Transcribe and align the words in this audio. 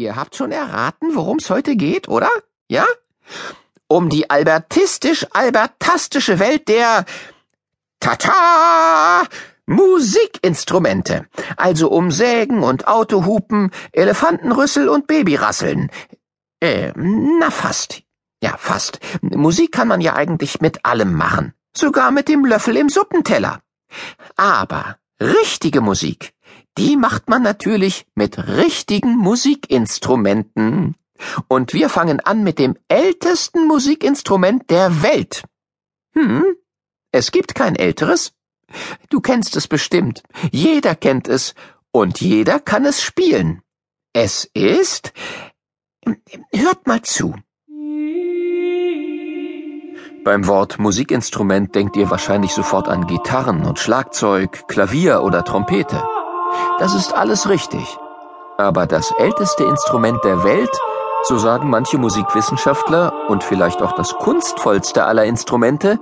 Ihr 0.00 0.14
habt 0.14 0.36
schon 0.36 0.52
erraten, 0.52 1.16
worum 1.16 1.38
es 1.38 1.50
heute 1.50 1.74
geht, 1.74 2.06
oder? 2.08 2.30
Ja? 2.68 2.86
Um 3.88 4.08
die 4.08 4.30
albertistisch-albertastische 4.30 6.38
Welt 6.38 6.68
der 6.68 7.04
Tata! 7.98 9.24
Musikinstrumente. 9.66 11.26
Also 11.56 11.90
um 11.90 12.12
Sägen 12.12 12.62
und 12.62 12.86
Autohupen, 12.86 13.72
Elefantenrüssel 13.90 14.88
und 14.88 15.08
Babyrasseln. 15.08 15.90
Äh, 16.60 16.92
na 16.94 17.50
fast. 17.50 18.04
Ja, 18.40 18.56
fast. 18.56 19.00
Musik 19.20 19.72
kann 19.72 19.88
man 19.88 20.00
ja 20.00 20.14
eigentlich 20.14 20.60
mit 20.60 20.84
allem 20.84 21.12
machen. 21.12 21.54
Sogar 21.76 22.12
mit 22.12 22.28
dem 22.28 22.44
Löffel 22.44 22.76
im 22.76 22.88
Suppenteller. 22.88 23.62
Aber 24.36 24.96
richtige 25.20 25.80
Musik, 25.80 26.34
die 26.76 26.96
macht 26.96 27.28
man 27.28 27.42
natürlich 27.42 28.06
mit 28.14 28.38
richtigen 28.38 29.16
Musikinstrumenten. 29.16 30.94
Und 31.48 31.72
wir 31.72 31.88
fangen 31.88 32.20
an 32.20 32.44
mit 32.44 32.58
dem 32.58 32.76
ältesten 32.88 33.66
Musikinstrument 33.66 34.70
der 34.70 35.02
Welt. 35.02 35.44
Hm? 36.14 36.44
Es 37.10 37.32
gibt 37.32 37.54
kein 37.54 37.74
älteres? 37.76 38.32
Du 39.08 39.20
kennst 39.20 39.56
es 39.56 39.66
bestimmt. 39.66 40.22
Jeder 40.52 40.94
kennt 40.94 41.28
es. 41.28 41.54
Und 41.90 42.20
jeder 42.20 42.60
kann 42.60 42.84
es 42.84 43.02
spielen. 43.02 43.62
Es 44.12 44.48
ist. 44.54 45.12
Hört 46.52 46.86
mal 46.86 47.02
zu. 47.02 47.34
Beim 50.24 50.46
Wort 50.46 50.78
Musikinstrument 50.78 51.74
denkt 51.74 51.96
ihr 51.96 52.10
wahrscheinlich 52.10 52.52
sofort 52.52 52.88
an 52.88 53.06
Gitarren 53.06 53.64
und 53.64 53.78
Schlagzeug, 53.78 54.68
Klavier 54.68 55.22
oder 55.22 55.44
Trompete. 55.44 56.02
Das 56.78 56.94
ist 56.94 57.14
alles 57.14 57.48
richtig. 57.48 57.98
Aber 58.56 58.86
das 58.86 59.12
älteste 59.18 59.64
Instrument 59.64 60.22
der 60.24 60.44
Welt, 60.44 60.70
so 61.24 61.38
sagen 61.38 61.70
manche 61.70 61.98
Musikwissenschaftler, 61.98 63.12
und 63.28 63.44
vielleicht 63.44 63.82
auch 63.82 63.92
das 63.92 64.14
kunstvollste 64.14 65.04
aller 65.04 65.24
Instrumente, 65.24 65.98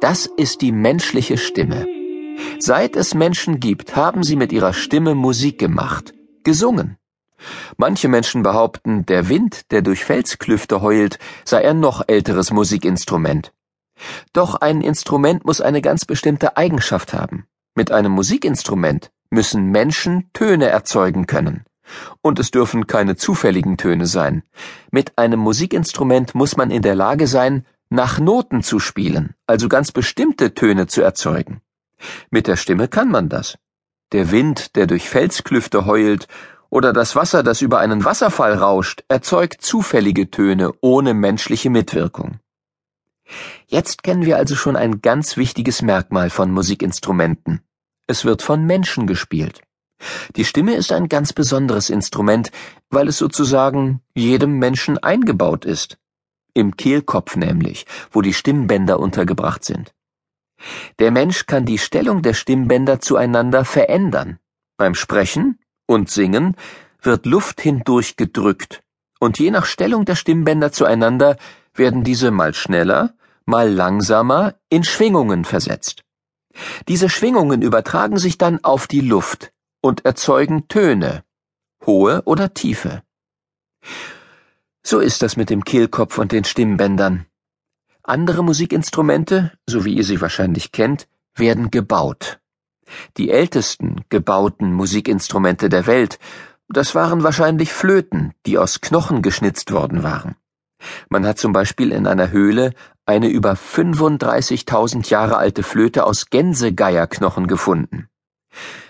das 0.00 0.26
ist 0.26 0.60
die 0.60 0.72
menschliche 0.72 1.38
Stimme. 1.38 1.86
Seit 2.58 2.96
es 2.96 3.14
Menschen 3.14 3.60
gibt, 3.60 3.96
haben 3.96 4.22
sie 4.22 4.36
mit 4.36 4.52
ihrer 4.52 4.72
Stimme 4.72 5.14
Musik 5.14 5.58
gemacht, 5.58 6.12
gesungen. 6.44 6.98
Manche 7.76 8.08
Menschen 8.08 8.42
behaupten, 8.42 9.06
der 9.06 9.28
Wind, 9.28 9.70
der 9.70 9.82
durch 9.82 10.04
Felsklüfte 10.04 10.82
heult, 10.82 11.18
sei 11.44 11.68
ein 11.68 11.80
noch 11.80 12.02
älteres 12.06 12.50
Musikinstrument. 12.50 13.52
Doch 14.32 14.54
ein 14.56 14.80
Instrument 14.80 15.44
muss 15.44 15.60
eine 15.60 15.80
ganz 15.80 16.04
bestimmte 16.04 16.56
Eigenschaft 16.56 17.14
haben. 17.14 17.46
Mit 17.74 17.90
einem 17.90 18.12
Musikinstrument 18.12 19.10
müssen 19.30 19.70
Menschen 19.70 20.30
Töne 20.32 20.66
erzeugen 20.66 21.26
können. 21.26 21.64
Und 22.22 22.38
es 22.38 22.50
dürfen 22.50 22.86
keine 22.86 23.16
zufälligen 23.16 23.76
Töne 23.76 24.06
sein. 24.06 24.42
Mit 24.90 25.16
einem 25.18 25.40
Musikinstrument 25.40 26.34
muss 26.34 26.56
man 26.56 26.70
in 26.70 26.82
der 26.82 26.94
Lage 26.94 27.26
sein, 27.26 27.64
nach 27.88 28.18
Noten 28.18 28.62
zu 28.62 28.80
spielen, 28.80 29.34
also 29.46 29.68
ganz 29.68 29.92
bestimmte 29.92 30.54
Töne 30.54 30.88
zu 30.88 31.02
erzeugen. 31.02 31.60
Mit 32.30 32.46
der 32.46 32.56
Stimme 32.56 32.88
kann 32.88 33.08
man 33.08 33.28
das. 33.28 33.56
Der 34.12 34.30
Wind, 34.30 34.76
der 34.76 34.86
durch 34.86 35.08
Felsklüfte 35.08 35.86
heult, 35.86 36.26
oder 36.68 36.92
das 36.92 37.14
Wasser, 37.14 37.42
das 37.42 37.62
über 37.62 37.78
einen 37.78 38.04
Wasserfall 38.04 38.54
rauscht, 38.54 39.04
erzeugt 39.08 39.62
zufällige 39.62 40.30
Töne 40.30 40.72
ohne 40.80 41.14
menschliche 41.14 41.70
Mitwirkung. 41.70 42.40
Jetzt 43.66 44.02
kennen 44.02 44.24
wir 44.24 44.36
also 44.36 44.54
schon 44.54 44.76
ein 44.76 45.00
ganz 45.00 45.36
wichtiges 45.36 45.82
Merkmal 45.82 46.30
von 46.30 46.50
Musikinstrumenten. 46.50 47.62
Es 48.06 48.24
wird 48.24 48.42
von 48.42 48.64
Menschen 48.64 49.06
gespielt. 49.06 49.62
Die 50.36 50.44
Stimme 50.44 50.74
ist 50.74 50.92
ein 50.92 51.08
ganz 51.08 51.32
besonderes 51.32 51.90
Instrument, 51.90 52.50
weil 52.90 53.08
es 53.08 53.18
sozusagen 53.18 54.00
jedem 54.14 54.58
Menschen 54.58 54.98
eingebaut 54.98 55.64
ist. 55.64 55.98
Im 56.54 56.76
Kehlkopf 56.76 57.36
nämlich, 57.36 57.86
wo 58.10 58.22
die 58.22 58.34
Stimmbänder 58.34 59.00
untergebracht 59.00 59.64
sind. 59.64 59.92
Der 60.98 61.10
Mensch 61.10 61.46
kann 61.46 61.66
die 61.66 61.78
Stellung 61.78 62.22
der 62.22 62.34
Stimmbänder 62.34 63.00
zueinander 63.00 63.64
verändern. 63.64 64.38
Beim 64.76 64.94
Sprechen 64.94 65.58
und 65.86 66.10
Singen 66.10 66.56
wird 67.02 67.26
Luft 67.26 67.60
hindurch 67.60 68.16
gedrückt, 68.16 68.82
und 69.18 69.38
je 69.38 69.50
nach 69.50 69.66
Stellung 69.66 70.04
der 70.04 70.16
Stimmbänder 70.16 70.72
zueinander 70.72 71.36
werden 71.74 72.04
diese 72.04 72.30
mal 72.30 72.54
schneller, 72.54 73.14
mal 73.44 73.70
langsamer 73.70 74.54
in 74.68 74.84
Schwingungen 74.84 75.44
versetzt. 75.44 76.05
Diese 76.88 77.08
Schwingungen 77.08 77.62
übertragen 77.62 78.18
sich 78.18 78.38
dann 78.38 78.62
auf 78.64 78.86
die 78.86 79.00
Luft 79.00 79.52
und 79.80 80.04
erzeugen 80.04 80.68
Töne, 80.68 81.24
hohe 81.84 82.22
oder 82.24 82.54
tiefe. 82.54 83.02
So 84.82 85.00
ist 85.00 85.22
das 85.22 85.36
mit 85.36 85.50
dem 85.50 85.64
Kehlkopf 85.64 86.18
und 86.18 86.32
den 86.32 86.44
Stimmbändern. 86.44 87.26
Andere 88.02 88.44
Musikinstrumente, 88.44 89.52
so 89.66 89.84
wie 89.84 89.94
ihr 89.94 90.04
sie 90.04 90.20
wahrscheinlich 90.20 90.70
kennt, 90.70 91.08
werden 91.34 91.70
gebaut. 91.70 92.38
Die 93.16 93.30
ältesten 93.30 94.04
gebauten 94.08 94.72
Musikinstrumente 94.72 95.68
der 95.68 95.86
Welt, 95.86 96.20
das 96.68 96.94
waren 96.94 97.22
wahrscheinlich 97.22 97.72
Flöten, 97.72 98.32
die 98.46 98.58
aus 98.58 98.80
Knochen 98.80 99.22
geschnitzt 99.22 99.72
worden 99.72 100.02
waren. 100.02 100.36
Man 101.08 101.26
hat 101.26 101.38
zum 101.38 101.52
Beispiel 101.52 101.92
in 101.92 102.06
einer 102.06 102.30
Höhle 102.30 102.72
eine 103.06 103.28
über 103.28 103.52
35.000 103.52 105.08
Jahre 105.08 105.36
alte 105.36 105.62
Flöte 105.62 106.04
aus 106.04 106.30
Gänsegeierknochen 106.30 107.46
gefunden. 107.46 108.08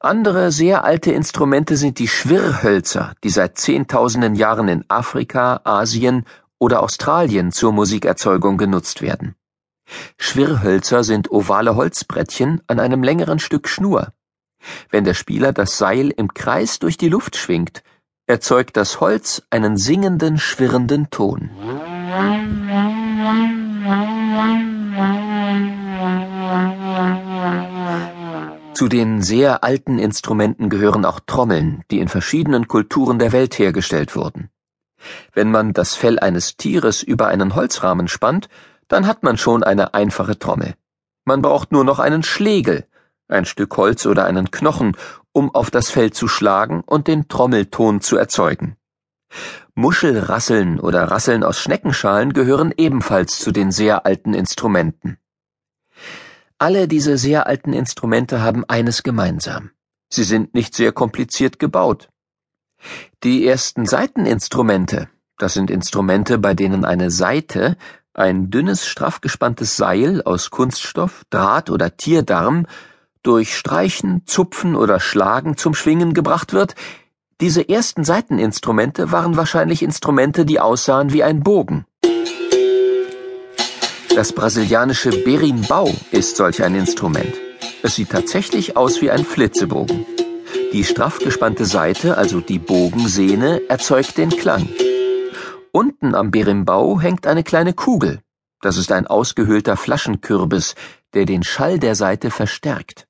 Andere 0.00 0.52
sehr 0.52 0.84
alte 0.84 1.10
Instrumente 1.10 1.76
sind 1.76 1.98
die 1.98 2.08
Schwirrhölzer, 2.08 3.14
die 3.24 3.30
seit 3.30 3.58
Zehntausenden 3.58 4.36
Jahren 4.36 4.68
in 4.68 4.84
Afrika, 4.88 5.60
Asien 5.64 6.24
oder 6.58 6.82
Australien 6.82 7.50
zur 7.52 7.72
Musikerzeugung 7.72 8.58
genutzt 8.58 9.02
werden. 9.02 9.34
Schwirrhölzer 10.18 11.02
sind 11.02 11.30
ovale 11.30 11.74
Holzbrettchen 11.74 12.62
an 12.66 12.78
einem 12.78 13.02
längeren 13.02 13.38
Stück 13.38 13.68
Schnur. 13.68 14.12
Wenn 14.90 15.04
der 15.04 15.14
Spieler 15.14 15.52
das 15.52 15.78
Seil 15.78 16.10
im 16.10 16.32
Kreis 16.34 16.78
durch 16.78 16.96
die 16.96 17.08
Luft 17.08 17.36
schwingt, 17.36 17.82
erzeugt 18.26 18.76
das 18.76 19.00
Holz 19.00 19.42
einen 19.50 19.76
singenden, 19.76 20.38
schwirrenden 20.38 21.10
Ton. 21.10 21.50
Zu 28.74 28.88
den 28.88 29.22
sehr 29.22 29.64
alten 29.64 29.98
Instrumenten 29.98 30.70
gehören 30.70 31.04
auch 31.04 31.20
Trommeln, 31.20 31.82
die 31.90 31.98
in 31.98 32.08
verschiedenen 32.08 32.68
Kulturen 32.68 33.18
der 33.18 33.32
Welt 33.32 33.58
hergestellt 33.58 34.16
wurden. 34.16 34.48
Wenn 35.34 35.50
man 35.50 35.72
das 35.72 35.96
Fell 35.96 36.18
eines 36.18 36.56
Tieres 36.56 37.02
über 37.02 37.26
einen 37.26 37.54
Holzrahmen 37.54 38.08
spannt, 38.08 38.48
dann 38.88 39.06
hat 39.06 39.22
man 39.22 39.36
schon 39.36 39.62
eine 39.62 39.94
einfache 39.94 40.38
Trommel. 40.38 40.74
Man 41.24 41.42
braucht 41.42 41.72
nur 41.72 41.84
noch 41.84 41.98
einen 41.98 42.22
Schlegel, 42.22 42.86
ein 43.28 43.44
Stück 43.44 43.76
Holz 43.76 44.06
oder 44.06 44.24
einen 44.24 44.50
Knochen, 44.50 44.96
um 45.32 45.54
auf 45.54 45.70
das 45.70 45.90
Fell 45.90 46.12
zu 46.12 46.26
schlagen 46.26 46.82
und 46.86 47.06
den 47.06 47.28
Trommelton 47.28 48.00
zu 48.00 48.16
erzeugen. 48.16 48.76
Muschelrasseln 49.78 50.80
oder 50.80 51.04
Rasseln 51.04 51.44
aus 51.44 51.60
Schneckenschalen 51.60 52.32
gehören 52.32 52.74
ebenfalls 52.76 53.38
zu 53.38 53.52
den 53.52 53.70
sehr 53.70 54.06
alten 54.06 54.34
Instrumenten. 54.34 55.18
Alle 56.58 56.88
diese 56.88 57.16
sehr 57.16 57.46
alten 57.46 57.72
Instrumente 57.72 58.42
haben 58.42 58.64
eines 58.64 59.04
gemeinsam. 59.04 59.70
Sie 60.08 60.24
sind 60.24 60.52
nicht 60.52 60.74
sehr 60.74 60.90
kompliziert 60.90 61.60
gebaut. 61.60 62.08
Die 63.22 63.46
ersten 63.46 63.86
Saiteninstrumente, 63.86 65.08
das 65.38 65.54
sind 65.54 65.70
Instrumente, 65.70 66.38
bei 66.38 66.54
denen 66.54 66.84
eine 66.84 67.12
Saite 67.12 67.76
ein 68.14 68.50
dünnes, 68.50 68.84
straff 68.84 69.20
gespanntes 69.20 69.76
Seil 69.76 70.22
aus 70.22 70.50
Kunststoff, 70.50 71.22
Draht 71.30 71.70
oder 71.70 71.96
Tierdarm 71.96 72.66
durch 73.22 73.56
Streichen, 73.56 74.26
Zupfen 74.26 74.74
oder 74.74 74.98
Schlagen 74.98 75.56
zum 75.56 75.74
Schwingen 75.74 76.14
gebracht 76.14 76.52
wird, 76.52 76.74
diese 77.40 77.68
ersten 77.68 78.02
Saiteninstrumente 78.02 79.12
waren 79.12 79.36
wahrscheinlich 79.36 79.82
Instrumente, 79.82 80.44
die 80.44 80.58
aussahen 80.58 81.12
wie 81.12 81.22
ein 81.22 81.40
Bogen. 81.40 81.86
Das 84.14 84.32
brasilianische 84.32 85.10
Berimbau 85.10 85.88
ist 86.10 86.36
solch 86.36 86.64
ein 86.64 86.74
Instrument. 86.74 87.32
Es 87.84 87.94
sieht 87.94 88.10
tatsächlich 88.10 88.76
aus 88.76 89.00
wie 89.00 89.12
ein 89.12 89.24
Flitzebogen. 89.24 90.04
Die 90.72 90.82
straff 90.82 91.20
gespannte 91.20 91.64
Seite, 91.64 92.18
also 92.18 92.40
die 92.40 92.58
Bogensehne, 92.58 93.62
erzeugt 93.68 94.18
den 94.18 94.30
Klang. 94.30 94.68
Unten 95.70 96.16
am 96.16 96.32
Berimbau 96.32 97.00
hängt 97.00 97.26
eine 97.26 97.44
kleine 97.44 97.72
Kugel. 97.72 98.20
Das 98.60 98.76
ist 98.76 98.90
ein 98.90 99.06
ausgehöhlter 99.06 99.76
Flaschenkürbis, 99.76 100.74
der 101.14 101.24
den 101.24 101.44
Schall 101.44 101.78
der 101.78 101.94
Saite 101.94 102.32
verstärkt. 102.32 103.07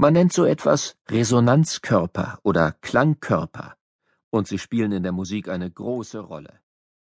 Man 0.00 0.12
nennt 0.12 0.32
so 0.32 0.44
etwas 0.44 0.96
Resonanzkörper 1.08 2.38
oder 2.44 2.70
Klangkörper, 2.70 3.74
und 4.30 4.46
sie 4.46 4.58
spielen 4.58 4.92
in 4.92 5.02
der 5.02 5.10
Musik 5.10 5.48
eine 5.48 5.68
große 5.68 6.20
Rolle. 6.20 6.60